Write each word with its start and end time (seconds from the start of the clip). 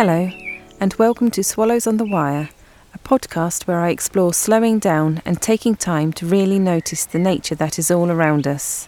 Hello, 0.00 0.30
and 0.78 0.94
welcome 0.94 1.28
to 1.32 1.42
Swallows 1.42 1.84
on 1.84 1.96
the 1.96 2.04
Wire, 2.04 2.50
a 2.94 2.98
podcast 3.00 3.66
where 3.66 3.80
I 3.80 3.90
explore 3.90 4.32
slowing 4.32 4.78
down 4.78 5.20
and 5.24 5.42
taking 5.42 5.74
time 5.74 6.12
to 6.12 6.24
really 6.24 6.60
notice 6.60 7.04
the 7.04 7.18
nature 7.18 7.56
that 7.56 7.80
is 7.80 7.90
all 7.90 8.08
around 8.08 8.46
us. 8.46 8.86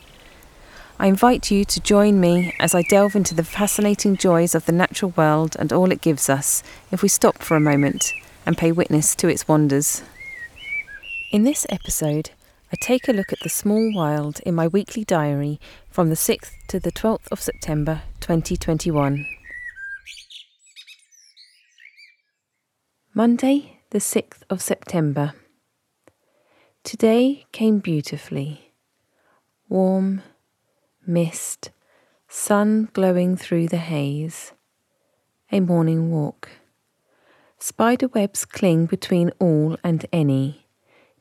I 1.01 1.09
invite 1.09 1.51
you 1.51 1.65
to 1.65 1.81
join 1.81 2.21
me 2.21 2.55
as 2.61 2.77
I 2.77 2.83
delve 2.83 3.17
into 3.17 3.35
the 3.35 3.43
fascinating 3.43 4.19
joys 4.19 4.55
of 4.55 4.67
the 4.67 4.73
natural 4.73 5.13
world 5.17 5.57
and 5.59 5.73
all 5.73 5.91
it 5.91 6.01
gives 6.01 6.29
us 6.29 6.63
if 6.93 7.03
we 7.03 7.09
stop 7.09 7.39
for 7.39 7.57
a 7.57 7.61
moment 7.61 8.13
and 8.47 8.57
pay 8.57 8.71
witness 8.71 9.17
to 9.17 9.27
its 9.27 9.49
wonders. 9.49 10.05
In 11.33 11.43
this 11.43 11.67
episode, 11.71 12.31
I 12.73 12.77
take 12.81 13.09
a 13.09 13.13
look 13.13 13.33
at 13.33 13.41
the 13.41 13.49
small 13.49 13.93
wild 13.93 14.39
in 14.47 14.55
my 14.55 14.69
weekly 14.69 15.03
diary 15.03 15.59
from 15.91 16.09
the 16.09 16.15
6th 16.15 16.53
to 16.69 16.79
the 16.79 16.93
12th 16.93 17.33
of 17.33 17.41
September 17.41 18.03
2021. 18.21 19.27
Monday, 23.13 23.81
the 23.91 23.99
6th 23.99 24.43
of 24.49 24.63
September. 24.63 25.35
Today 26.85 27.45
came 27.51 27.81
beautifully. 27.81 28.73
Warm, 29.69 30.23
mist, 31.05 31.71
sun 32.29 32.89
glowing 32.93 33.37
through 33.37 33.67
the 33.67 33.79
haze. 33.79 34.53
A 35.51 35.59
morning 35.59 36.13
walk. 36.13 36.51
Spider 37.59 38.07
webs 38.07 38.45
cling 38.45 38.87
between 38.87 39.33
all 39.41 39.77
and 39.83 40.07
any. 40.13 40.69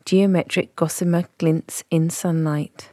Geometric 0.05 0.75
gossamer 0.75 1.23
glints 1.39 1.83
in 1.89 2.11
sunlight. 2.11 2.91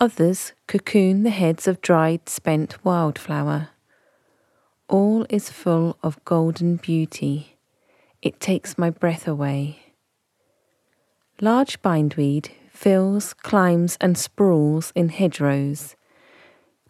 Others 0.00 0.54
cocoon 0.66 1.24
the 1.24 1.30
heads 1.30 1.68
of 1.68 1.82
dried, 1.82 2.26
spent 2.26 2.82
wildflower. 2.82 3.68
All 4.88 5.26
is 5.28 5.50
full 5.50 5.98
of 6.02 6.24
golden 6.24 6.76
beauty. 6.76 7.51
It 8.22 8.38
takes 8.38 8.78
my 8.78 8.88
breath 8.88 9.26
away. 9.26 9.80
Large 11.40 11.82
bindweed 11.82 12.50
fills, 12.70 13.34
climbs, 13.34 13.98
and 14.00 14.16
sprawls 14.16 14.92
in 14.94 15.08
hedgerows. 15.08 15.96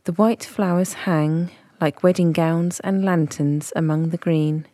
The 0.05 0.13
white 0.13 0.45
flowers 0.45 0.93
hang 0.93 1.51
like 1.81 2.03
wedding 2.03 2.33
gowns 2.33 2.81
and 2.81 3.03
lanterns 3.03 3.73
among 3.75 4.11
the 4.11 4.19
green. 4.19 4.67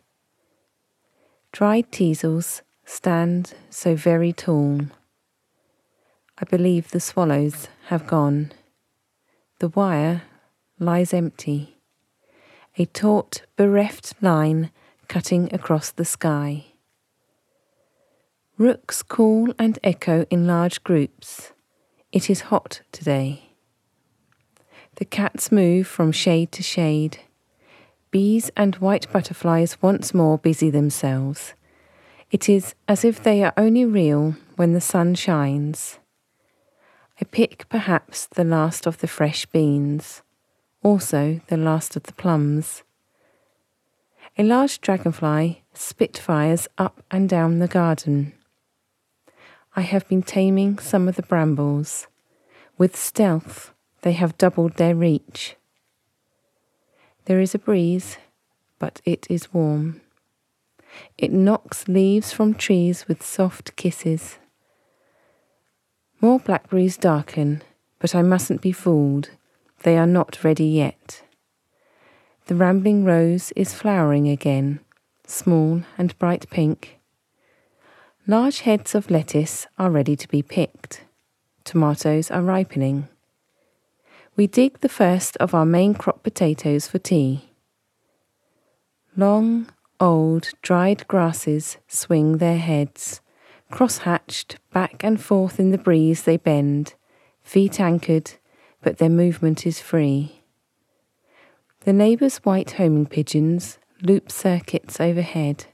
Dried 1.53 1.91
teasels 1.91 2.61
stand 2.85 3.53
so 3.69 3.95
very 3.95 4.33
tall. 4.33 4.81
I 6.37 6.45
believe 6.45 6.91
the 6.91 6.99
swallows 6.99 7.69
have 7.87 8.05
gone. 8.05 8.51
The 9.59 9.69
wire 9.69 10.23
lies 10.77 11.13
empty, 11.13 11.77
a 12.77 12.85
taut, 12.85 13.43
bereft 13.55 14.13
line 14.21 14.71
cutting 15.09 15.53
across 15.53 15.91
the 15.91 16.05
sky. 16.05 16.67
Rooks 18.57 19.01
call 19.01 19.53
and 19.57 19.77
echo 19.83 20.25
in 20.29 20.47
large 20.47 20.83
groups. 20.83 21.51
It 22.11 22.29
is 22.29 22.41
hot 22.51 22.81
today. 22.91 23.55
The 24.95 25.05
cats 25.05 25.51
move 25.51 25.87
from 25.87 26.11
shade 26.11 26.51
to 26.53 26.63
shade. 26.63 27.17
Bees 28.11 28.51
and 28.55 28.75
white 28.75 29.11
butterflies 29.11 29.81
once 29.81 30.13
more 30.13 30.37
busy 30.37 30.69
themselves. 30.69 31.53
It 32.31 32.47
is 32.47 32.75
as 32.87 33.03
if 33.03 33.23
they 33.23 33.43
are 33.43 33.53
only 33.57 33.85
real 33.85 34.35
when 34.57 34.73
the 34.73 34.81
sun 34.81 35.15
shines. 35.15 35.97
I 37.19 37.25
pick 37.25 37.67
perhaps 37.69 38.27
the 38.27 38.43
last 38.43 38.85
of 38.85 38.99
the 38.99 39.07
fresh 39.07 39.45
beans, 39.47 40.21
also 40.83 41.41
the 41.47 41.57
last 41.57 41.95
of 41.95 42.03
the 42.03 42.13
plums. 42.13 42.83
A 44.39 44.43
large 44.43 44.79
dragonfly 44.79 45.63
spitfires 45.73 46.69
up 46.77 47.03
and 47.11 47.27
down 47.27 47.59
the 47.59 47.67
garden. 47.67 48.31
I 49.75 49.81
have 49.81 50.07
been 50.07 50.23
taming 50.23 50.79
some 50.79 51.09
of 51.09 51.17
the 51.17 51.23
brambles. 51.23 52.07
With 52.77 52.95
stealth, 52.95 53.73
they 54.01 54.13
have 54.13 54.37
doubled 54.37 54.75
their 54.75 54.95
reach. 54.95 55.57
There 57.25 57.41
is 57.41 57.53
a 57.53 57.59
breeze, 57.59 58.15
but 58.79 59.01
it 59.03 59.27
is 59.29 59.53
warm. 59.53 59.99
It 61.17 61.33
knocks 61.33 61.89
leaves 61.89 62.31
from 62.31 62.53
trees 62.53 63.09
with 63.09 63.21
soft 63.21 63.75
kisses. 63.75 64.37
More 66.21 66.39
blackberries 66.39 66.95
darken, 66.95 67.61
but 67.99 68.15
I 68.15 68.21
mustn't 68.21 68.61
be 68.61 68.71
fooled. 68.71 69.31
They 69.83 69.97
are 69.97 70.07
not 70.07 70.45
ready 70.45 70.67
yet. 70.67 71.23
The 72.49 72.55
rambling 72.55 73.05
rose 73.05 73.51
is 73.55 73.75
flowering 73.75 74.27
again, 74.27 74.79
small 75.27 75.83
and 75.99 76.17
bright 76.17 76.49
pink. 76.49 76.97
Large 78.25 78.61
heads 78.61 78.95
of 78.95 79.11
lettuce 79.11 79.67
are 79.77 79.91
ready 79.91 80.15
to 80.15 80.27
be 80.27 80.41
picked. 80.41 81.03
Tomatoes 81.63 82.31
are 82.31 82.41
ripening. 82.41 83.07
We 84.35 84.47
dig 84.47 84.79
the 84.79 84.89
first 84.89 85.37
of 85.37 85.53
our 85.53 85.63
main 85.63 85.93
crop 85.93 86.23
potatoes 86.23 86.87
for 86.87 86.97
tea. 86.97 87.51
Long, 89.15 89.67
old, 89.99 90.49
dried 90.63 91.07
grasses 91.07 91.77
swing 91.87 92.39
their 92.39 92.57
heads. 92.57 93.21
Cross 93.69 93.99
hatched, 93.99 94.57
back 94.73 95.03
and 95.03 95.21
forth 95.21 95.59
in 95.59 95.69
the 95.69 95.77
breeze 95.77 96.23
they 96.23 96.37
bend, 96.37 96.95
feet 97.43 97.79
anchored, 97.79 98.31
but 98.81 98.97
their 98.97 99.07
movement 99.07 99.67
is 99.67 99.79
free. 99.79 100.38
The 101.85 101.93
neighbours' 101.93 102.39
white 102.39 102.71
homing 102.71 103.05
pigeons 103.05 103.79
loop 104.01 104.29
circuits 104.31 104.99
overhead. 104.99 105.67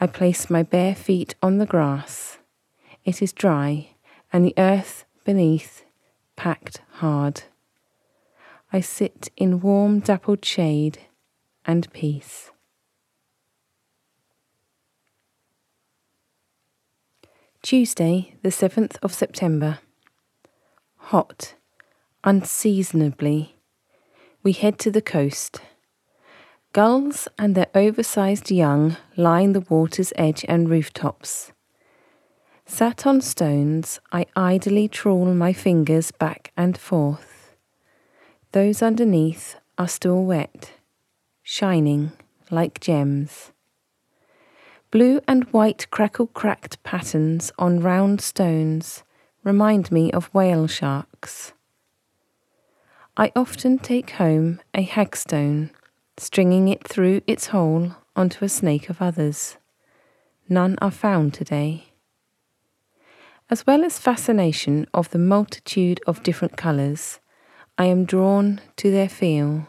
I 0.00 0.08
place 0.08 0.50
my 0.50 0.64
bare 0.64 0.96
feet 0.96 1.36
on 1.40 1.58
the 1.58 1.66
grass. 1.66 2.38
It 3.04 3.22
is 3.22 3.32
dry, 3.32 3.90
and 4.32 4.44
the 4.44 4.54
earth 4.58 5.04
beneath 5.24 5.84
packed 6.34 6.80
hard. 6.94 7.44
I 8.72 8.80
sit 8.80 9.30
in 9.36 9.60
warm, 9.60 10.00
dappled 10.00 10.44
shade 10.44 10.98
and 11.64 11.92
peace. 11.92 12.50
Tuesday, 17.62 18.34
the 18.42 18.48
7th 18.48 18.96
of 19.02 19.14
September. 19.14 19.78
Hot, 20.96 21.54
unseasonably. 22.24 23.59
We 24.42 24.52
head 24.52 24.78
to 24.78 24.90
the 24.90 25.02
coast. 25.02 25.60
Gulls 26.72 27.28
and 27.38 27.54
their 27.54 27.66
oversized 27.74 28.50
young 28.50 28.96
line 29.14 29.52
the 29.52 29.60
water's 29.68 30.14
edge 30.16 30.46
and 30.48 30.70
rooftops. 30.70 31.52
Sat 32.64 33.06
on 33.06 33.20
stones, 33.20 34.00
I 34.12 34.24
idly 34.34 34.88
trawl 34.88 35.26
my 35.34 35.52
fingers 35.52 36.10
back 36.10 36.52
and 36.56 36.78
forth. 36.78 37.54
Those 38.52 38.80
underneath 38.80 39.56
are 39.76 39.88
still 39.88 40.24
wet, 40.24 40.72
shining 41.42 42.12
like 42.50 42.80
gems. 42.80 43.52
Blue 44.90 45.20
and 45.28 45.44
white 45.52 45.90
crackle 45.90 46.28
cracked 46.28 46.82
patterns 46.82 47.52
on 47.58 47.80
round 47.80 48.22
stones 48.22 49.02
remind 49.44 49.92
me 49.92 50.10
of 50.12 50.32
whale 50.32 50.66
sharks. 50.66 51.52
I 53.20 53.32
often 53.36 53.78
take 53.78 54.12
home 54.12 54.62
a 54.72 54.82
hagstone 54.82 55.72
stringing 56.16 56.68
it 56.68 56.88
through 56.88 57.20
its 57.26 57.48
hole 57.48 57.94
onto 58.16 58.46
a 58.46 58.48
snake 58.48 58.88
of 58.88 59.02
others. 59.02 59.58
None 60.48 60.78
are 60.80 60.90
found 60.90 61.34
today. 61.34 61.92
As 63.50 63.66
well 63.66 63.84
as 63.84 63.98
fascination 63.98 64.86
of 64.94 65.10
the 65.10 65.18
multitude 65.18 66.00
of 66.06 66.22
different 66.22 66.56
colours, 66.56 67.20
I 67.76 67.84
am 67.84 68.06
drawn 68.06 68.62
to 68.76 68.90
their 68.90 69.10
feel. 69.10 69.68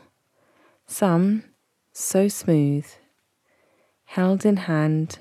Some 0.87 1.43
so 1.91 2.29
smooth, 2.29 2.87
held 4.05 4.45
in 4.45 4.55
hand, 4.55 5.19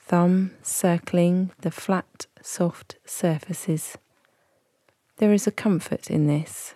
thumb 0.00 0.50
circling 0.62 1.52
the 1.60 1.70
flat, 1.70 2.26
soft 2.42 2.96
surfaces. 3.06 3.96
There 5.18 5.32
is 5.32 5.46
a 5.46 5.52
comfort 5.52 6.10
in 6.10 6.26
this. 6.26 6.74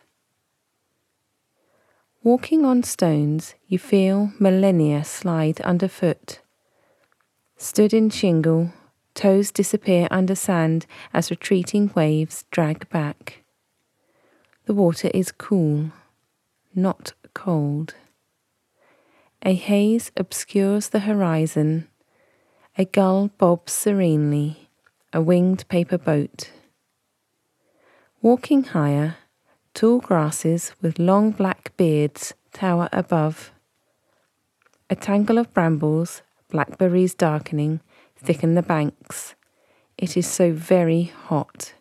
Walking 2.27 2.65
on 2.65 2.83
stones, 2.83 3.55
you 3.69 3.79
feel 3.79 4.33
millennia 4.41 5.05
slide 5.05 5.61
underfoot. 5.61 6.41
Stood 7.57 7.95
in 7.95 8.11
shingle, 8.11 8.73
toes 9.15 9.53
disappear 9.53 10.09
under 10.11 10.35
sand 10.35 10.87
as 11.15 11.31
retreating 11.31 11.93
waves 11.95 12.45
drag 12.51 12.89
back. 12.89 13.45
The 14.65 14.75
water 14.75 15.09
is 15.15 15.31
cool, 15.31 15.93
not 16.75 17.13
cold. 17.33 17.95
A 19.43 19.55
haze 19.55 20.11
obscures 20.17 20.89
the 20.89 21.07
horizon. 21.07 21.87
A 22.77 22.87
gull 22.87 23.29
bobs 23.39 23.73
serenely, 23.73 24.69
a 25.13 25.21
winged 25.21 25.69
paper 25.69 25.97
boat. 25.97 26.51
Walking 28.21 28.65
higher, 28.65 29.15
Tall 29.77 29.99
grasses 30.01 30.73
with 30.81 30.99
long 30.99 31.33
black 31.33 31.77
beards 31.77 32.33
tower 32.55 32.89
above. 32.95 33.53
A 34.89 34.97
tangle 34.97 35.37
of 35.37 35.53
brambles, 35.53 36.23
blackberries 36.49 37.13
darkening, 37.13 37.81
thicken 38.17 38.55
the 38.55 38.63
banks. 38.63 39.35
It 39.99 40.17
is 40.17 40.27
so 40.27 40.51
very 40.51 41.13
hot. 41.27 41.75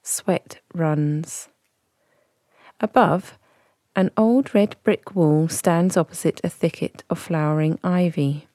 Sweat 0.00 0.60
runs. 0.72 1.48
Above, 2.80 3.36
an 3.96 4.12
old 4.16 4.54
red 4.54 4.76
brick 4.84 5.16
wall 5.16 5.48
stands 5.48 5.96
opposite 5.96 6.40
a 6.44 6.48
thicket 6.48 7.02
of 7.10 7.18
flowering 7.18 7.80
ivy. 7.82 8.46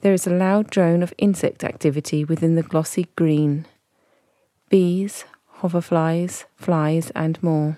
There 0.00 0.14
is 0.14 0.26
a 0.26 0.30
loud 0.30 0.70
drone 0.70 1.02
of 1.02 1.12
insect 1.18 1.62
activity 1.62 2.24
within 2.24 2.54
the 2.54 2.62
glossy 2.62 3.08
green. 3.16 3.66
Bees, 4.70 5.26
hoverflies, 5.58 6.46
flies, 6.56 7.10
and 7.10 7.40
more. 7.42 7.76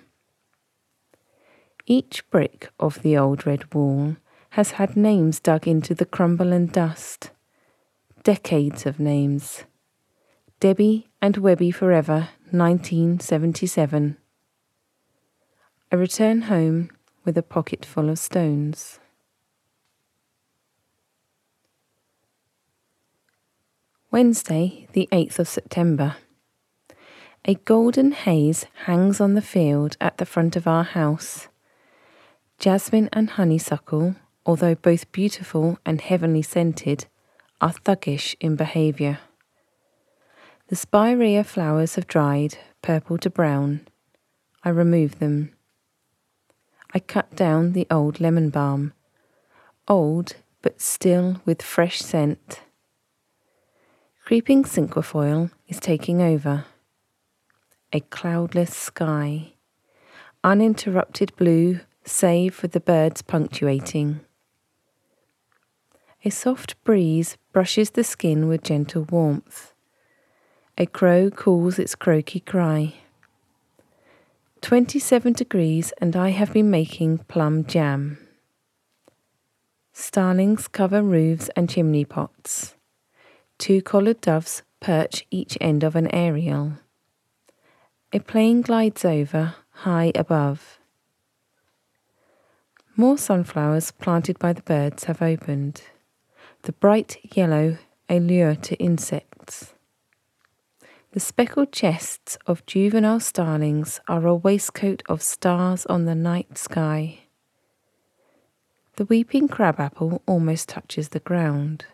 Each 1.87 2.29
brick 2.31 2.71
of 2.81 3.03
the 3.03 3.19
old 3.19 3.47
red 3.47 3.75
wall 3.75 4.17
has 4.51 4.73
had 4.73 4.97
names 4.97 5.39
dug 5.39 5.69
into 5.69 5.95
the 5.95 6.07
crumble 6.07 6.51
and 6.51 6.73
dust. 6.73 7.31
Decades 8.23 8.87
of 8.87 8.99
names. 8.99 9.65
Debbie 10.61 11.09
and 11.21 11.37
Webby 11.37 11.71
Forever, 11.71 12.31
1977. 12.51 14.17
I 15.93 15.97
return 15.97 16.43
home 16.43 16.91
with 17.23 17.37
a 17.37 17.43
pocket 17.43 17.85
full 17.85 18.09
of 18.09 18.19
stones. 18.19 18.99
Wednesday, 24.11 24.89
the 24.93 25.07
8th 25.13 25.39
of 25.39 25.49
September. 25.49 26.17
A 27.45 27.57
golden 27.57 28.13
haze 28.13 28.65
hangs 28.87 29.21
on 29.21 29.35
the 29.35 29.43
field 29.43 29.99
at 30.01 30.17
the 30.17 30.25
front 30.25 30.57
of 30.57 30.67
our 30.67 30.85
house. 30.85 31.49
Jasmine 32.65 33.11
and 33.13 33.29
honeysuckle, 33.29 34.17
although 34.47 34.75
both 34.75 35.13
beautiful 35.13 35.79
and 35.85 36.01
heavenly 36.01 36.41
scented, 36.41 37.05
are 37.61 37.75
thuggish 37.75 38.35
in 38.41 38.57
behaviour. 38.57 39.19
The 40.69 40.77
spirea 40.77 41.45
flowers 41.45 41.97
have 41.97 42.07
dried, 42.07 42.57
purple 42.81 43.19
to 43.19 43.29
brown. 43.29 43.87
I 44.63 44.71
remove 44.71 45.19
them. 45.19 45.53
I 46.95 47.01
cut 47.01 47.37
down 47.37 47.75
the 47.75 47.87
old 47.91 48.19
lemon 48.19 48.49
balm, 48.49 48.95
old 49.87 50.37
but 50.63 50.81
still 50.81 51.43
with 51.45 51.61
fresh 51.61 51.99
scent. 51.99 52.63
Creeping 54.25 54.65
cinquefoil 54.65 55.51
is 55.69 55.79
taking 55.81 56.23
over. 56.23 56.65
A 57.93 58.01
cloudless 58.01 58.75
sky, 58.75 59.53
uninterrupted 60.43 61.37
blue 61.37 61.81
save 62.05 62.55
for 62.55 62.69
the 62.69 62.81
birds 62.81 63.23
punctuating. 63.23 64.21
A 66.25 66.31
soft 66.31 66.83
breeze 66.85 67.37
brushes 67.53 67.91
the 67.91 68.05
skin 68.05 68.49
with 68.49 68.63
gentle 68.63 69.05
warmth. 69.11 69.73
A 70.79 70.87
crow 70.87 71.31
calls 71.31 71.79
its 71.79 71.95
croaky 71.95 72.41
cry. 72.41 72.95
27 74.63 75.35
degrees, 75.35 75.93
and 76.01 76.17
I 76.17 76.31
have 76.31 76.53
been 76.53 76.71
making 76.71 77.19
plum 77.29 77.65
jam. 77.67 78.19
Starlings 79.93 80.67
cover 80.67 81.03
roofs 81.03 81.51
and 81.55 81.69
chimney 81.69 82.05
pots. 82.05 82.75
Two 83.59 83.83
collared 83.83 84.21
doves 84.21 84.63
perch 84.81 85.27
each 85.31 85.57
end 85.61 85.85
of 85.85 85.95
an 85.95 86.13
aerial. 86.13 86.73
A 88.13 88.21
plane 88.21 88.63
glides 88.63 89.05
over, 89.05 89.55
high 89.71 90.13
above. 90.15 90.79
More 92.97 93.19
sunflowers 93.19 93.91
planted 93.91 94.39
by 94.39 94.53
the 94.53 94.63
birds 94.63 95.05
have 95.05 95.21
opened 95.21 95.83
the 96.63 96.73
bright 96.73 97.19
yellow 97.37 97.77
a 98.09 98.21
lure 98.21 98.55
to 98.55 98.77
insects. 98.77 99.75
The 101.11 101.19
speckled 101.21 101.73
chests 101.73 102.39
of 102.47 102.65
juvenile 102.67 103.19
starlings 103.19 104.01
are 104.07 104.27
a 104.27 104.35
waistcoat 104.35 105.03
of 105.09 105.23
stars 105.23 105.85
on 105.87 106.05
the 106.05 106.15
night 106.15 106.57
sky. 106.57 107.21
The 108.97 109.07
weeping 109.07 109.49
crabapple 109.49 110.23
almost 110.27 110.69
touches 110.69 111.09
the 111.09 111.21
ground. 111.21 111.87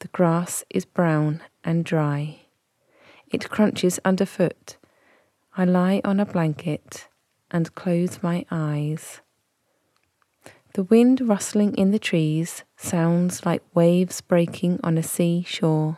The 0.00 0.08
grass 0.08 0.62
is 0.68 0.84
brown 0.84 1.42
and 1.64 1.86
dry. 1.86 2.40
It 3.28 3.48
crunches 3.48 3.98
underfoot. 4.04 4.76
I 5.56 5.64
lie 5.64 6.02
on 6.04 6.20
a 6.20 6.26
blanket 6.26 7.08
and 7.50 7.74
close 7.74 8.22
my 8.22 8.44
eyes. 8.50 9.20
The 10.76 10.84
wind 10.84 11.26
rustling 11.26 11.74
in 11.76 11.90
the 11.90 11.98
trees 11.98 12.62
sounds 12.76 13.46
like 13.46 13.62
waves 13.74 14.20
breaking 14.20 14.78
on 14.84 14.98
a 14.98 15.02
sea 15.02 15.42
shore. 15.42 15.96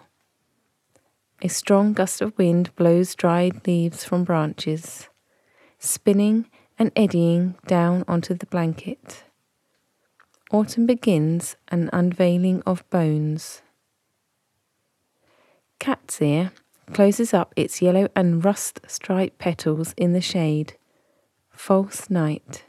A 1.42 1.48
strong 1.48 1.92
gust 1.92 2.20
of 2.22 2.38
wind 2.38 2.70
blows 2.76 3.16
dried 3.16 3.66
leaves 3.66 4.04
from 4.04 4.22
branches, 4.22 5.08
spinning 5.80 6.48
and 6.78 6.92
eddying 6.94 7.56
down 7.66 8.04
onto 8.06 8.34
the 8.34 8.46
blanket. 8.46 9.24
Autumn 10.52 10.86
begins 10.86 11.56
an 11.66 11.90
unveiling 11.92 12.62
of 12.64 12.88
bones. 12.88 13.62
Cat's 15.80 16.22
ear 16.22 16.52
closes 16.92 17.34
up 17.34 17.52
its 17.56 17.82
yellow 17.82 18.06
and 18.14 18.44
rust 18.44 18.78
striped 18.86 19.38
petals 19.38 19.92
in 19.96 20.12
the 20.12 20.20
shade. 20.20 20.74
False 21.50 22.08
night. 22.08 22.62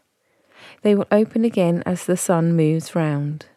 They 0.82 0.96
will 0.96 1.08
open 1.12 1.46
again 1.46 1.84
as 1.86 2.06
the 2.06 2.18
sun 2.18 2.56
moves 2.56 2.96
round. 2.96 3.48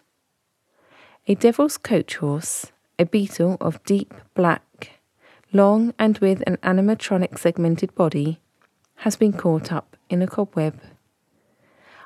A 1.26 1.34
devil's 1.34 1.78
coach 1.78 2.16
horse, 2.16 2.72
a 2.98 3.06
beetle 3.06 3.56
of 3.60 3.82
deep 3.84 4.12
black, 4.34 5.00
long 5.52 5.94
and 5.98 6.18
with 6.18 6.42
an 6.46 6.56
animatronic 6.58 7.38
segmented 7.38 7.94
body, 7.94 8.40
has 8.96 9.16
been 9.16 9.32
caught 9.32 9.72
up 9.72 9.96
in 10.08 10.22
a 10.22 10.26
cobweb. 10.26 10.80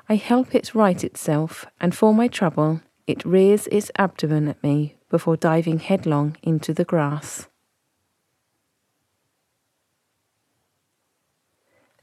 I 0.09 0.15
help 0.15 0.55
it 0.55 0.73
right 0.73 1.03
itself, 1.03 1.65
and 1.81 1.95
for 1.95 2.13
my 2.13 2.27
trouble, 2.27 2.81
it 3.07 3.25
rears 3.25 3.67
its 3.67 3.91
abdomen 3.97 4.47
at 4.47 4.61
me 4.63 4.95
before 5.09 5.37
diving 5.37 5.79
headlong 5.79 6.37
into 6.43 6.73
the 6.73 6.85
grass. 6.85 7.47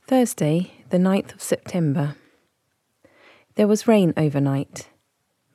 Thursday, 0.07 0.73
the 0.91 0.99
9th 0.99 1.35
of 1.35 1.43
September. 1.43 2.17
There 3.57 3.69
was 3.69 3.87
rain 3.87 4.13
overnight. 4.17 4.89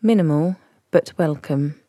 Minimal, 0.01 0.55
but 0.89 1.11
welcome. 1.17 1.81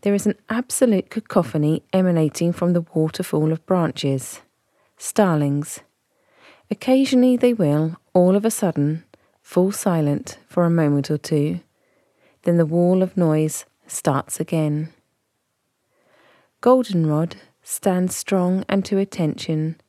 There 0.00 0.14
is 0.14 0.26
an 0.26 0.34
absolute 0.48 1.10
cacophony 1.10 1.84
emanating 1.92 2.52
from 2.52 2.72
the 2.72 2.84
waterfall 2.92 3.52
of 3.52 3.64
branches. 3.66 4.40
Starlings. 4.96 5.78
Occasionally 6.72 7.36
they 7.36 7.54
will, 7.54 7.96
all 8.14 8.34
of 8.34 8.44
a 8.44 8.50
sudden, 8.50 9.04
fall 9.42 9.70
silent 9.70 10.38
for 10.48 10.64
a 10.64 10.70
moment 10.70 11.08
or 11.08 11.18
two. 11.18 11.60
Then 12.42 12.56
the 12.56 12.66
wall 12.66 13.00
of 13.00 13.16
noise 13.16 13.64
starts 13.86 14.40
again. 14.40 14.92
Goldenrod 16.60 17.36
stands 17.62 18.16
strong 18.16 18.64
and 18.68 18.84
to 18.84 18.98
attention, 18.98 19.80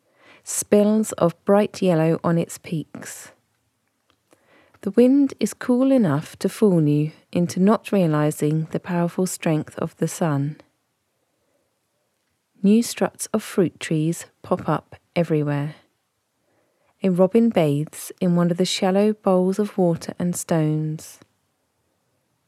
spills 0.44 1.12
of 1.14 1.44
bright 1.44 1.82
yellow 1.82 2.20
on 2.24 2.38
its 2.38 2.60
peaks. 2.60 3.32
The 4.82 4.92
wind 4.92 5.34
is 5.40 5.54
cool 5.54 5.92
enough 5.92 6.38
to 6.40 6.50
fool 6.50 6.88
you 6.88 7.12
into 7.32 7.60
not 7.60 7.92
realizing 7.92 8.68
the 8.72 8.80
powerful 8.80 9.26
strength 9.26 9.78
of 9.80 9.96
the 9.98 10.08
sun. 10.08 10.58
New 12.62 12.84
struts 12.84 13.28
of 13.34 13.42
fruit 13.42 13.80
trees 13.80 14.26
pop 14.44 14.70
up 14.70 14.96
everywhere. 15.16 15.76
A 17.02 17.10
robin 17.10 17.50
bathes 17.50 18.12
in 18.20 18.36
one 18.36 18.52
of 18.52 18.58
the 18.58 18.66
shallow 18.66 19.14
bowls 19.14 19.60
of 19.60 19.78
water 19.78 20.14
and 20.20 20.36
stones. 20.36 21.20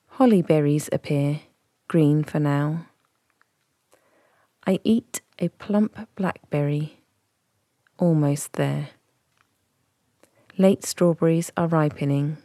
Holly 0.07 0.41
berries 0.41 0.89
appear, 0.91 1.41
green 1.87 2.23
for 2.23 2.39
now. 2.39 2.87
I 4.67 4.79
eat 4.83 5.21
a 5.39 5.49
plump 5.49 6.07
blackberry, 6.15 6.99
almost 7.97 8.53
there. 8.53 8.89
Late 10.59 10.83
strawberries 10.83 11.53
are 11.55 11.67
ripening. 11.67 12.37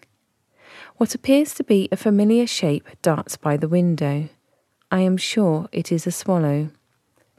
What 0.98 1.16
appears 1.16 1.52
to 1.54 1.64
be 1.64 1.88
a 1.90 1.96
familiar 1.96 2.46
shape 2.46 2.86
darts 3.02 3.36
by 3.36 3.56
the 3.56 3.66
window. 3.66 4.28
I 4.88 5.00
am 5.00 5.16
sure 5.16 5.68
it 5.72 5.90
is 5.90 6.06
a 6.06 6.12
swallow. 6.12 6.70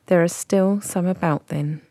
There 0.07 0.21
are 0.21 0.27
still 0.27 0.81
some 0.81 1.05
about 1.05 1.47
then. 1.47 1.81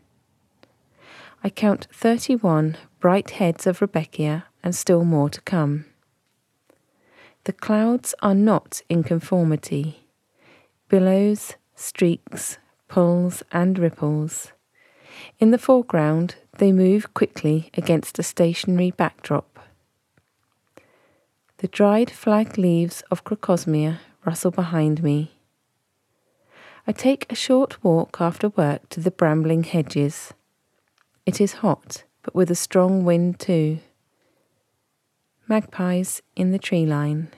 I 1.43 1.49
count 1.49 1.89
31 1.95 2.77
bright 3.01 3.31
heads 3.31 3.67
of 3.67 3.81
Rudbeckia 3.81 4.45
and 4.63 4.75
still 4.75 5.07
more 5.07 5.31
to 5.31 5.41
come. 5.41 5.87
The 7.45 7.55
clouds 7.55 8.15
are 8.21 8.35
not 8.35 8.83
in 8.91 9.03
conformity. 9.03 10.11
Billows, 10.91 11.55
streaks, 11.75 12.59
pulls, 12.89 13.43
and 13.51 13.79
ripples. 13.79 14.53
In 15.39 15.53
the 15.53 15.59
foreground, 15.59 16.35
they 16.59 16.73
move 16.73 17.15
quickly 17.15 17.71
against 17.75 18.19
a 18.19 18.23
stationary 18.23 18.91
backdrop. 18.91 19.59
The 21.59 21.69
dried 21.69 22.11
flag 22.11 22.59
leaves 22.59 23.03
of 23.11 23.25
crocosmia 23.25 24.01
rustle 24.25 24.51
behind 24.51 25.03
me. 25.03 25.33
I 26.87 26.93
take 26.93 27.31
a 27.31 27.35
short 27.35 27.83
walk 27.83 28.19
after 28.21 28.51
work 28.51 28.89
to 28.91 29.01
the 29.01 29.11
brambling 29.11 29.65
hedges. 29.65 30.35
It 31.25 31.41
is 31.41 31.55
hot, 31.55 32.05
but 32.23 32.35
with 32.35 32.51
a 32.51 32.55
strong 32.55 33.05
wind 33.05 33.41
too. 33.41 33.79
Magpies 35.49 36.21
in 36.37 36.53
the 36.53 36.59
tree 36.59 36.85
line. 36.85 37.29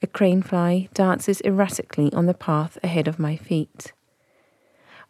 A 0.00 0.06
crane 0.06 0.42
fly 0.42 0.88
dances 0.94 1.40
erratically 1.44 2.12
on 2.12 2.26
the 2.26 2.34
path 2.34 2.78
ahead 2.82 3.08
of 3.08 3.18
my 3.18 3.36
feet. 3.36 3.92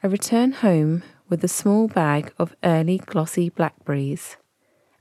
I 0.03 0.07
return 0.07 0.53
home 0.53 1.03
with 1.29 1.43
a 1.43 1.49
small 1.49 1.89
bag 1.89 2.33
of 2.39 2.55
early 2.63 2.99
glossy 2.99 3.49
blackberries, 3.49 4.37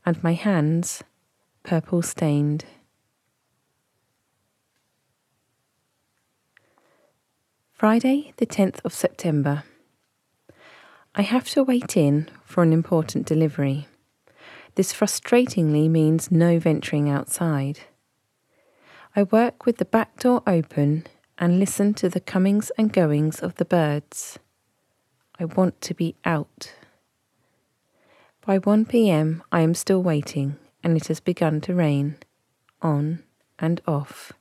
and 0.06 0.24
my 0.24 0.34
hands 0.34 1.04
purple 1.64 2.02
stained. 2.02 2.66
Friday, 7.72 8.34
the 8.38 8.46
10th 8.46 8.80
of 8.86 8.94
September. 8.94 9.64
I 11.16 11.22
have 11.22 11.50
to 11.50 11.64
wait 11.64 11.98
in 11.98 12.30
for 12.46 12.64
an 12.64 12.72
important 12.72 13.26
delivery. 13.26 13.88
This 14.76 14.94
frustratingly 14.94 15.90
means 15.90 16.32
no 16.32 16.60
venturing 16.60 17.10
outside. 17.10 17.82
I 19.16 19.24
work 19.24 19.66
with 19.66 19.78
the 19.78 19.86
back 19.86 20.20
door 20.20 20.42
open 20.48 21.06
and 21.38 21.60
listen 21.60 21.94
to 21.96 22.10
the 22.10 22.20
comings 22.20 22.72
and 22.78 22.92
goings 22.92 23.40
of 23.42 23.56
the 23.56 23.66
birds. 23.66 24.40
I 25.44 25.46
want 25.46 25.82
to 25.82 25.94
be 25.94 26.16
out. 26.24 26.74
By 28.46 28.60
1 28.60 28.86
pm, 28.86 29.44
I 29.52 29.60
am 29.60 29.74
still 29.74 30.02
waiting, 30.02 30.56
and 30.82 30.96
it 30.96 31.08
has 31.08 31.20
begun 31.20 31.60
to 31.62 31.76
rain, 31.76 32.16
on 32.82 33.24
and 33.60 33.82
off. 33.86 34.32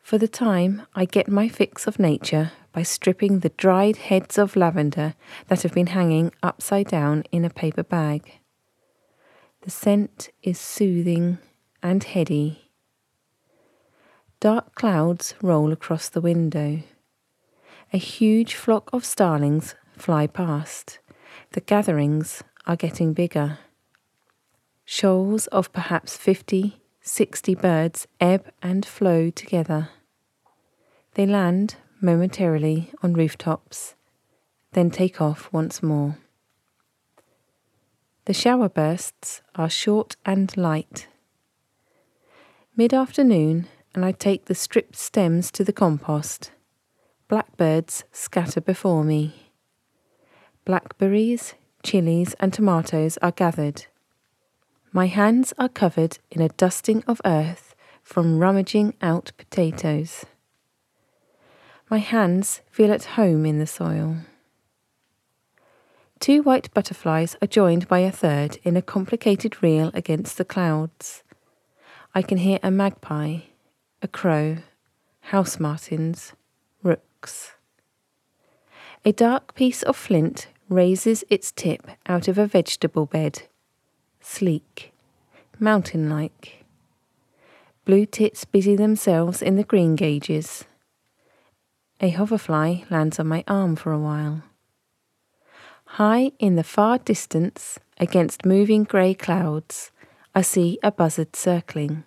For 0.00 0.18
the 0.18 0.26
time, 0.26 0.82
I 0.96 1.04
get 1.04 1.28
my 1.28 1.48
fix 1.48 1.86
of 1.86 2.00
nature 2.00 2.50
by 2.72 2.82
stripping 2.82 3.38
the 3.38 3.50
dried 3.50 3.98
heads 3.98 4.36
of 4.36 4.56
lavender 4.56 5.14
that 5.46 5.62
have 5.62 5.74
been 5.74 5.94
hanging 5.98 6.32
upside 6.42 6.88
down 6.88 7.22
in 7.30 7.44
a 7.44 7.50
paper 7.50 7.84
bag. 7.84 8.32
The 9.60 9.70
scent 9.70 10.30
is 10.42 10.58
soothing 10.58 11.38
and 11.84 12.02
heady. 12.02 12.72
Dark 14.40 14.74
clouds 14.74 15.36
roll 15.40 15.70
across 15.70 16.08
the 16.08 16.20
window. 16.20 16.82
A 17.90 17.96
huge 17.96 18.54
flock 18.54 18.90
of 18.92 19.02
starlings 19.02 19.74
fly 19.96 20.26
past. 20.26 20.98
The 21.52 21.62
gatherings 21.62 22.44
are 22.66 22.76
getting 22.76 23.14
bigger. 23.14 23.60
Shoals 24.84 25.46
of 25.46 25.72
perhaps 25.72 26.14
fifty, 26.14 26.82
sixty 27.00 27.54
birds 27.54 28.06
ebb 28.20 28.52
and 28.60 28.84
flow 28.84 29.30
together. 29.30 29.88
They 31.14 31.24
land 31.24 31.76
momentarily 31.98 32.92
on 33.02 33.14
rooftops, 33.14 33.94
then 34.72 34.90
take 34.90 35.22
off 35.22 35.50
once 35.50 35.82
more. 35.82 36.18
The 38.26 38.34
shower 38.34 38.68
bursts 38.68 39.40
are 39.54 39.70
short 39.70 40.16
and 40.26 40.54
light. 40.58 41.08
Mid 42.76 42.92
afternoon, 42.92 43.66
and 43.94 44.04
I 44.04 44.12
take 44.12 44.44
the 44.44 44.54
stripped 44.54 44.96
stems 44.96 45.50
to 45.52 45.64
the 45.64 45.72
compost. 45.72 46.52
Blackbirds 47.28 48.04
scatter 48.10 48.62
before 48.62 49.04
me. 49.04 49.52
Blackberries, 50.64 51.52
chilies, 51.82 52.34
and 52.40 52.54
tomatoes 52.54 53.18
are 53.20 53.32
gathered. 53.32 53.84
My 54.92 55.08
hands 55.08 55.52
are 55.58 55.68
covered 55.68 56.20
in 56.30 56.40
a 56.40 56.48
dusting 56.48 57.04
of 57.06 57.20
earth 57.26 57.74
from 58.02 58.38
rummaging 58.38 58.94
out 59.02 59.32
potatoes. 59.36 60.24
My 61.90 61.98
hands 61.98 62.62
feel 62.70 62.90
at 62.90 63.04
home 63.04 63.44
in 63.44 63.58
the 63.58 63.66
soil. 63.66 64.16
Two 66.20 66.42
white 66.42 66.72
butterflies 66.72 67.36
are 67.42 67.46
joined 67.46 67.88
by 67.88 67.98
a 67.98 68.10
third 68.10 68.58
in 68.62 68.74
a 68.74 68.80
complicated 68.80 69.62
reel 69.62 69.90
against 69.92 70.38
the 70.38 70.46
clouds. 70.46 71.22
I 72.14 72.22
can 72.22 72.38
hear 72.38 72.58
a 72.62 72.70
magpie, 72.70 73.40
a 74.00 74.08
crow, 74.08 74.56
house 75.20 75.60
martins, 75.60 76.32
A 79.04 79.12
dark 79.12 79.54
piece 79.54 79.82
of 79.82 79.96
flint 79.96 80.48
raises 80.68 81.24
its 81.30 81.50
tip 81.52 81.88
out 82.06 82.28
of 82.28 82.38
a 82.38 82.46
vegetable 82.46 83.06
bed, 83.06 83.42
sleek, 84.20 84.92
mountain 85.58 86.10
like. 86.10 86.64
Blue 87.84 88.04
tits 88.04 88.44
busy 88.44 88.76
themselves 88.76 89.40
in 89.40 89.56
the 89.56 89.64
greengages. 89.64 90.64
A 92.00 92.10
hoverfly 92.10 92.84
lands 92.90 93.18
on 93.18 93.26
my 93.26 93.42
arm 93.48 93.76
for 93.76 93.92
a 93.92 93.98
while. 93.98 94.42
High 95.92 96.32
in 96.38 96.56
the 96.56 96.62
far 96.62 96.98
distance, 96.98 97.78
against 97.96 98.44
moving 98.44 98.84
grey 98.84 99.14
clouds, 99.14 99.90
I 100.34 100.42
see 100.42 100.78
a 100.82 100.92
buzzard 100.92 101.34
circling, 101.34 102.04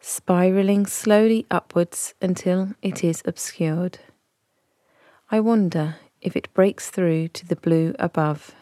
spiralling 0.00 0.86
slowly 0.86 1.46
upwards 1.50 2.14
until 2.20 2.74
it 2.82 3.02
is 3.04 3.22
obscured. 3.24 3.98
I 5.30 5.40
wonder 5.40 5.96
if 6.20 6.36
it 6.36 6.52
breaks 6.54 6.90
through 6.90 7.28
to 7.28 7.46
the 7.46 7.56
blue 7.56 7.94
above. 7.98 8.54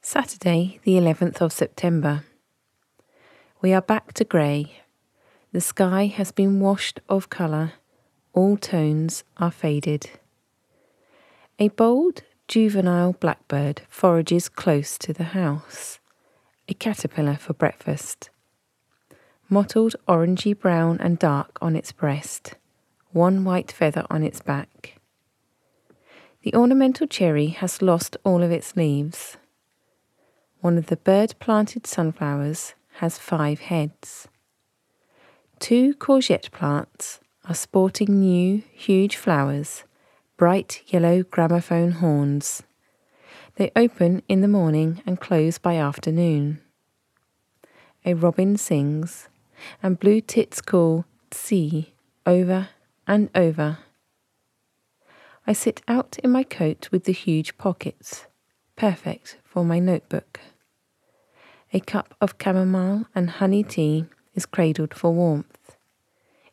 Saturday, 0.00 0.80
the 0.84 0.92
11th 0.92 1.40
of 1.40 1.52
September. 1.52 2.24
We 3.62 3.72
are 3.72 3.80
back 3.80 4.12
to 4.14 4.24
grey 4.24 4.84
the 5.54 5.60
sky 5.60 6.06
has 6.06 6.32
been 6.32 6.58
washed 6.58 6.98
of 7.08 7.30
colour, 7.30 7.74
all 8.32 8.56
tones 8.56 9.22
are 9.36 9.52
faded. 9.52 10.10
A 11.60 11.68
bold, 11.68 12.22
juvenile 12.48 13.12
blackbird 13.12 13.82
forages 13.88 14.48
close 14.48 14.98
to 14.98 15.12
the 15.12 15.30
house, 15.30 16.00
a 16.68 16.74
caterpillar 16.74 17.36
for 17.36 17.52
breakfast. 17.52 18.30
Mottled 19.48 19.94
orangey 20.08 20.58
brown 20.58 20.98
and 21.00 21.18
dark 21.18 21.58
on 21.60 21.76
its 21.76 21.92
breast, 21.92 22.54
one 23.12 23.44
white 23.44 23.70
feather 23.70 24.04
on 24.10 24.22
its 24.22 24.40
back. 24.40 25.00
The 26.42 26.54
ornamental 26.54 27.06
cherry 27.06 27.48
has 27.48 27.82
lost 27.82 28.16
all 28.24 28.42
of 28.42 28.50
its 28.50 28.76
leaves. 28.76 29.36
One 30.60 30.78
of 30.78 30.86
the 30.86 30.96
bird 30.96 31.34
planted 31.40 31.86
sunflowers 31.86 32.74
has 32.98 33.18
five 33.18 33.60
heads. 33.60 34.28
Two 35.58 35.94
courgette 35.94 36.50
plants 36.50 37.20
are 37.46 37.54
sporting 37.54 38.20
new, 38.20 38.62
huge 38.72 39.16
flowers, 39.16 39.84
bright 40.36 40.82
yellow 40.86 41.22
gramophone 41.22 41.92
horns. 41.92 42.62
They 43.56 43.70
open 43.76 44.22
in 44.28 44.40
the 44.40 44.48
morning 44.48 45.00
and 45.06 45.20
close 45.20 45.58
by 45.58 45.76
afternoon. 45.76 46.60
A 48.04 48.14
robin 48.14 48.56
sings, 48.56 49.28
and 49.80 49.98
blue 49.98 50.20
tits 50.20 50.60
call 50.60 51.04
"see" 51.30 51.94
over 52.26 52.70
and 53.06 53.30
over. 53.32 53.78
I 55.46 55.52
sit 55.52 55.82
out 55.86 56.18
in 56.24 56.32
my 56.32 56.42
coat 56.42 56.88
with 56.90 57.04
the 57.04 57.12
huge 57.12 57.56
pockets, 57.56 58.26
perfect 58.74 59.38
for 59.44 59.64
my 59.64 59.78
notebook. 59.78 60.40
A 61.72 61.78
cup 61.78 62.16
of 62.20 62.34
chamomile 62.42 63.06
and 63.14 63.30
honey 63.30 63.62
tea 63.62 64.06
is 64.34 64.46
cradled 64.46 64.94
for 64.94 65.12
warmth. 65.12 65.76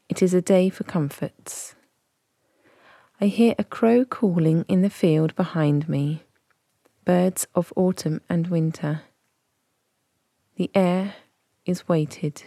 It 0.07 0.21
is 0.21 0.35
a 0.35 0.41
day 0.41 0.69
for 0.69 0.83
comforts. 0.83 1.73
I 3.19 3.25
hear 3.25 3.55
a 3.57 3.63
crow 3.63 4.05
calling 4.05 4.65
in 4.67 4.83
the 4.83 4.89
field 4.89 5.35
behind 5.35 5.89
me, 5.89 6.23
birds 7.05 7.47
of 7.55 7.73
autumn 7.75 8.21
and 8.29 8.47
winter. 8.47 9.01
The 10.55 10.69
air 10.75 11.15
is 11.65 11.87
weighted. 11.87 12.43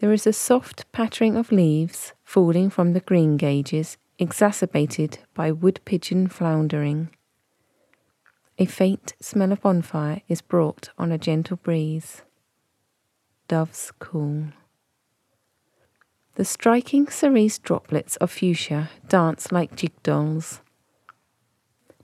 There 0.00 0.12
is 0.12 0.26
a 0.26 0.32
soft 0.32 0.90
pattering 0.92 1.36
of 1.36 1.52
leaves 1.52 2.12
falling 2.24 2.70
from 2.70 2.92
the 2.92 3.00
greengages, 3.00 3.96
exacerbated 4.18 5.18
by 5.34 5.52
wood 5.52 5.80
pigeon 5.84 6.28
floundering. 6.28 7.10
A 8.58 8.66
faint 8.66 9.14
smell 9.20 9.52
of 9.52 9.62
bonfire 9.62 10.22
is 10.28 10.42
brought 10.42 10.90
on 10.98 11.10
a 11.10 11.18
gentle 11.18 11.56
breeze 11.56 12.22
doves 13.52 13.92
call. 13.98 14.46
The 16.36 16.44
striking 16.46 17.08
cerise 17.08 17.58
droplets 17.58 18.16
of 18.16 18.30
fuchsia 18.30 18.88
dance 19.06 19.52
like 19.52 19.76
jig 19.76 19.92
dolls. 20.02 20.61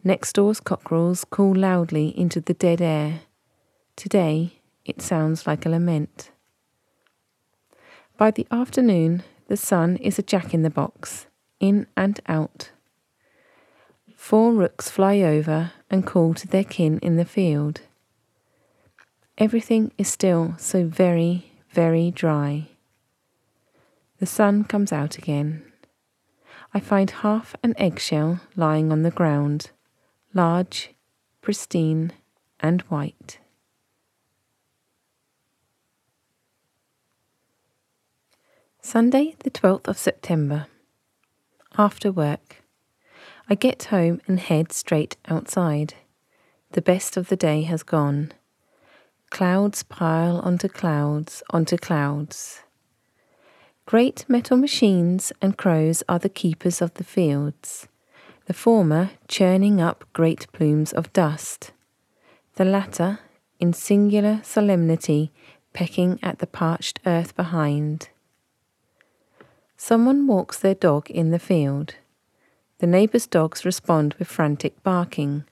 Next 0.09 0.33
door's 0.33 0.59
cockerels 0.59 1.27
call 1.27 1.55
loudly 1.55 2.19
into 2.19 2.41
the 2.41 2.55
dead 2.55 2.81
air. 2.81 3.21
Today 3.95 4.55
it 4.87 5.03
sounds 5.03 5.47
like 5.47 5.67
a 5.67 5.69
lament. 5.69 6.31
By 8.17 8.31
the 8.31 8.47
afternoon, 8.51 9.23
the 9.49 9.57
sun 9.59 9.99
is 9.99 10.19
a 10.19 10.23
jack 10.23 10.55
in 10.55 10.63
the 10.63 10.71
box, 10.71 11.27
in 11.61 11.89
and 11.95 12.21
out. 12.27 12.71
Four 14.17 14.55
rooks 14.55 14.89
fly 14.89 15.21
over 15.21 15.73
and 15.91 16.07
call 16.07 16.33
to 16.33 16.49
their 16.49 16.65
kin 16.65 16.99
in 17.01 17.17
the 17.17 17.27
field. 17.27 17.83
Everything 19.37 19.93
is 19.99 20.09
still 20.09 20.55
so 20.57 20.87
very, 20.87 21.53
very 21.73 22.11
dry. 22.11 22.69
The 24.21 24.27
sun 24.27 24.65
comes 24.65 24.91
out 24.91 25.19
again. 25.19 25.71
I 26.73 26.81
find 26.81 27.11
half 27.11 27.55
an 27.63 27.75
eggshell 27.77 28.41
lying 28.57 28.91
on 28.91 29.03
the 29.03 29.11
ground, 29.11 29.71
large, 30.39 30.95
pristine, 31.41 32.13
and 32.61 32.83
white. 32.83 33.41
Sunday, 38.81 39.35
the 39.41 39.51
12th 39.51 39.89
of 39.89 39.99
September. 39.99 40.69
After 41.77 42.13
work, 42.13 42.63
I 43.51 43.57
get 43.57 43.91
home 43.95 44.21
and 44.29 44.39
head 44.39 44.71
straight 44.71 45.17
outside. 45.29 45.95
The 46.71 46.83
best 46.83 47.17
of 47.17 47.31
the 47.31 47.37
day 47.49 47.63
has 47.63 47.83
gone. 47.83 48.31
Clouds 49.31 49.83
pile 49.83 50.39
onto 50.39 50.69
clouds 50.69 51.43
onto 51.51 51.77
clouds. 51.77 52.61
Great 53.87 54.25
metal 54.29 54.57
machines 54.57 55.33
and 55.43 55.59
crows 55.59 56.05
are 56.09 56.21
the 56.21 56.29
keepers 56.29 56.81
of 56.81 56.95
the 56.95 57.03
fields, 57.03 57.89
the 58.49 58.55
former 58.55 59.11
churning 59.29 59.79
up 59.79 60.07
great 60.15 60.51
plumes 60.53 60.91
of 60.95 61.13
dust, 61.13 61.71
the 62.55 62.65
latter, 62.65 63.19
in 63.61 63.75
singular 63.75 64.41
solemnity, 64.43 65.31
pecking 65.75 66.19
at 66.23 66.39
the 66.39 66.47
parched 66.47 66.99
earth 67.05 67.37
behind. 67.37 68.09
Someone 69.77 70.27
walks 70.27 70.59
their 70.59 70.75
dog 70.75 71.11
in 71.11 71.31
the 71.31 71.39
field. 71.39 71.97
The 72.79 72.87
neighbours' 72.87 73.27
dogs 73.27 73.67
respond 73.67 74.15
with 74.15 74.29
frantic 74.29 74.83
barking. 74.83 75.45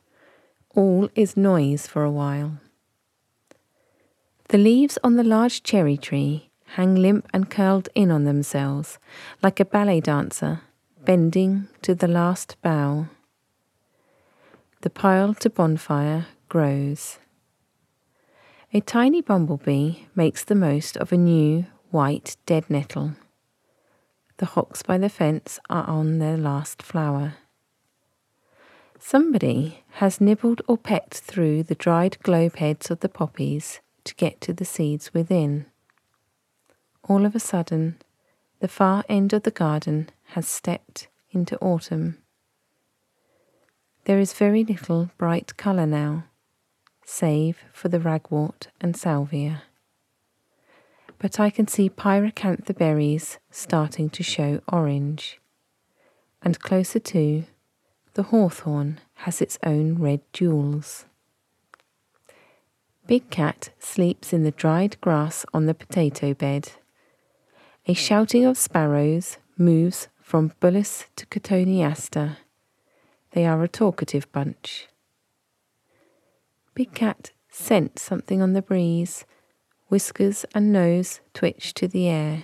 All 0.75 1.11
is 1.15 1.37
noise 1.37 1.87
for 1.87 2.03
a 2.03 2.11
while. 2.11 2.61
The 4.49 4.59
leaves 4.59 4.97
on 5.05 5.17
the 5.17 5.25
large 5.25 5.63
cherry 5.63 5.99
tree 5.99 6.49
hang 6.77 6.95
limp 6.95 7.29
and 7.35 7.51
curled 7.51 7.91
in 7.95 8.11
on 8.11 8.25
themselves, 8.25 8.99
like 9.43 9.61
a 9.61 9.67
ballet 9.67 10.01
dancer 10.01 10.63
bending 11.07 11.69
to 11.83 11.95
the 11.95 12.09
last 12.09 12.57
bough. 12.63 13.07
The 14.81 14.91
pile 14.91 15.35
to 15.35 15.49
bonfire 15.49 16.27
grows. 16.49 17.19
A 18.75 18.81
tiny 18.81 19.23
bumblebee 19.23 20.01
makes 20.17 20.43
the 20.43 20.57
most 20.57 20.97
of 20.97 21.13
a 21.13 21.17
new 21.17 21.67
white 21.93 22.37
dead 22.45 22.69
nettle. 22.69 23.13
The 24.39 24.47
hawks 24.47 24.83
by 24.83 24.99
the 24.99 25.09
fence 25.09 25.61
are 25.71 25.89
on 25.89 26.19
their 26.19 26.37
last 26.37 26.83
flower. 26.83 27.35
Somebody 28.99 29.85
has 30.01 30.21
nibbled 30.21 30.61
or 30.67 30.77
pecked 30.77 31.19
through 31.19 31.63
the 31.63 31.77
dried 31.77 32.19
globe 32.25 32.57
heads 32.57 32.91
of 32.91 32.99
the 32.99 33.09
poppies 33.09 33.81
to 34.03 34.15
get 34.17 34.41
to 34.41 34.53
the 34.53 34.65
seeds 34.65 35.15
within. 35.15 35.67
All 37.05 37.25
of 37.25 37.37
a 37.37 37.41
sudden, 37.41 38.03
the 38.59 38.67
far 38.67 39.05
end 39.09 39.33
of 39.33 39.45
the 39.45 39.53
garden 39.53 40.11
has 40.29 40.47
stepped 40.47 41.09
into 41.31 41.59
autumn. 41.61 42.19
There 44.05 44.19
is 44.19 44.33
very 44.33 44.65
little 44.65 45.11
bright 45.19 45.57
colour 45.57 45.87
now, 45.87 46.25
save 47.05 47.59
for 47.73 47.89
the 47.89 47.99
ragwort 47.99 48.69
and 48.81 48.97
salvia. 48.97 49.63
But 51.19 51.41
I 51.41 51.51
can 51.51 51.67
see 51.67 51.89
pyracantha 51.89 52.77
berries 52.77 53.39
starting 53.51 54.11
to 54.11 54.23
show 54.23 54.61
orange. 54.71 55.41
And 56.43 56.61
closer 56.61 56.99
to, 56.99 57.45
the 58.15 58.25
hawthorn 58.25 59.01
has 59.15 59.41
its 59.41 59.59
own 59.65 59.99
red 59.99 60.21
jewels. 60.33 61.07
Big 63.07 63.31
Cat 63.31 63.71
sleeps 63.79 64.33
in 64.33 64.43
the 64.43 64.51
dried 64.51 65.01
grass 65.01 65.47
on 65.55 65.67
the 65.67 65.75
potato 65.75 66.35
bed. 66.35 66.73
A 67.87 67.95
shouting 67.95 68.45
of 68.45 68.59
sparrows 68.59 69.39
moves 69.57 70.09
from 70.27 70.51
Bullace 70.61 71.05
to 71.15 71.25
Cotoneaster. 71.27 72.39
They 73.31 73.47
are 73.47 73.63
a 73.63 73.69
talkative 73.69 74.31
bunch. 74.33 74.89
Big 76.75 76.93
Cat 76.95 77.31
scent 77.49 78.01
something 78.01 78.43
on 78.43 78.53
the 78.53 78.61
breeze, 78.61 79.25
whiskers 79.87 80.45
and 80.53 80.73
nose 80.73 81.21
twitch 81.33 81.75
to 81.75 81.87
the 81.87 82.09
air. 82.09 82.43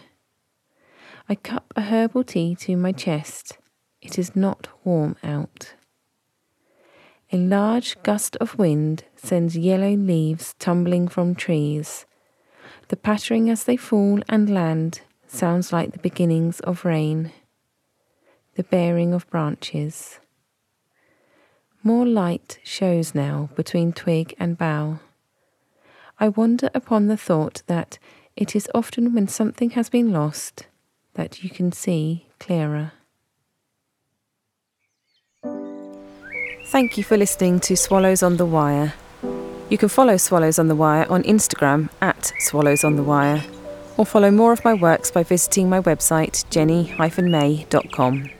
I 1.28 1.34
cup 1.34 1.72
a 1.74 1.80
herbal 1.80 2.22
tea 2.22 2.54
to 2.60 2.76
my 2.76 2.92
chest. 2.92 3.58
It 4.00 4.16
is 4.16 4.36
not 4.36 4.68
warm 4.84 5.16
out. 5.24 5.74
A 7.32 7.36
large 7.36 8.00
gust 8.04 8.36
of 8.36 8.56
wind 8.56 9.06
sends 9.16 9.56
yellow 9.56 9.96
leaves 9.96 10.54
tumbling 10.60 11.08
from 11.08 11.34
trees. 11.34 12.06
The 12.86 12.96
pattering 12.96 13.50
as 13.50 13.64
they 13.64 13.76
fall 13.76 14.20
and 14.28 14.48
land 14.48 15.00
sounds 15.26 15.72
like 15.72 15.90
the 15.90 15.98
beginnings 15.98 16.60
of 16.60 16.84
rain, 16.84 17.32
the 18.54 18.64
baring 18.64 19.14
of 19.14 19.28
branches. 19.30 20.18
More 21.82 22.06
light 22.06 22.58
shows 22.62 23.14
now 23.14 23.50
between 23.56 23.92
twig 23.92 24.34
and 24.38 24.56
bough. 24.56 25.00
I 26.20 26.28
wonder 26.28 26.70
upon 26.74 27.08
the 27.08 27.16
thought 27.16 27.62
that 27.66 27.98
it 28.36 28.54
is 28.54 28.68
often 28.74 29.14
when 29.14 29.26
something 29.26 29.70
has 29.70 29.88
been 29.88 30.12
lost 30.12 30.66
that 31.14 31.42
you 31.42 31.50
can 31.50 31.72
see 31.72 32.26
clearer. 32.38 32.92
Thank 36.66 36.96
you 36.96 37.04
for 37.04 37.16
listening 37.16 37.60
to 37.60 37.76
Swallows 37.76 38.22
on 38.22 38.36
the 38.36 38.46
Wire. 38.46 38.94
You 39.68 39.76
can 39.76 39.88
follow 39.88 40.16
Swallows 40.16 40.58
on 40.58 40.68
the 40.68 40.76
Wire 40.76 41.06
on 41.10 41.22
Instagram 41.24 41.90
at 42.00 42.32
Swallows 42.38 42.84
on 42.84 42.96
the 42.96 43.02
Wire, 43.02 43.42
or 43.96 44.06
follow 44.06 44.30
more 44.30 44.52
of 44.52 44.64
my 44.64 44.74
works 44.74 45.10
by 45.10 45.22
visiting 45.22 45.68
my 45.68 45.80
website 45.80 46.48
jenny-may.com. 46.50 48.30